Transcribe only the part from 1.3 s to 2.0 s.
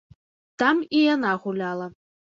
гуляла.